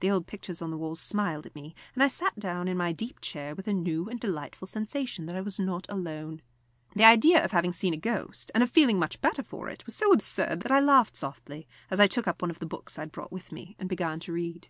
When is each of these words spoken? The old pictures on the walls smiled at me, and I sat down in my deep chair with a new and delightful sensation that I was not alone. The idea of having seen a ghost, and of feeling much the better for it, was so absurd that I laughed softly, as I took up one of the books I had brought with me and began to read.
The 0.00 0.10
old 0.10 0.26
pictures 0.26 0.60
on 0.60 0.70
the 0.70 0.76
walls 0.76 1.00
smiled 1.00 1.46
at 1.46 1.54
me, 1.54 1.74
and 1.94 2.02
I 2.02 2.08
sat 2.08 2.38
down 2.38 2.68
in 2.68 2.76
my 2.76 2.92
deep 2.92 3.22
chair 3.22 3.54
with 3.54 3.66
a 3.66 3.72
new 3.72 4.06
and 4.06 4.20
delightful 4.20 4.66
sensation 4.68 5.24
that 5.24 5.34
I 5.34 5.40
was 5.40 5.58
not 5.58 5.86
alone. 5.88 6.42
The 6.94 7.04
idea 7.06 7.42
of 7.42 7.52
having 7.52 7.72
seen 7.72 7.94
a 7.94 7.96
ghost, 7.96 8.50
and 8.52 8.62
of 8.62 8.68
feeling 8.70 8.98
much 8.98 9.14
the 9.14 9.20
better 9.20 9.42
for 9.42 9.70
it, 9.70 9.86
was 9.86 9.94
so 9.94 10.12
absurd 10.12 10.60
that 10.60 10.72
I 10.72 10.80
laughed 10.80 11.16
softly, 11.16 11.66
as 11.90 12.00
I 12.00 12.06
took 12.06 12.28
up 12.28 12.42
one 12.42 12.50
of 12.50 12.58
the 12.58 12.66
books 12.66 12.98
I 12.98 13.02
had 13.02 13.12
brought 13.12 13.32
with 13.32 13.50
me 13.50 13.74
and 13.78 13.88
began 13.88 14.20
to 14.20 14.32
read. 14.34 14.68